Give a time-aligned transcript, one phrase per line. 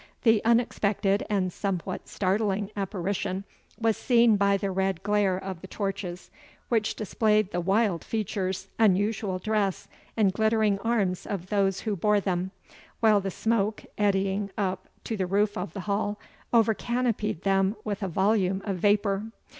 [0.23, 3.43] The unexpected and somewhat startling apparition
[3.79, 6.31] was seen by the red glare of the torches,
[6.69, 9.87] which displayed the wild features, unusual dress,
[10.17, 12.49] and glittering arms of those who bore them,
[12.99, 16.19] while the smoke, eddying up to the roof of the hall,
[16.51, 19.27] over canopied them with a volume of vapour.